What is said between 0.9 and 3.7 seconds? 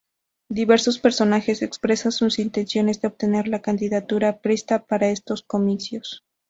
personajes expresaron sus intenciones de obtener la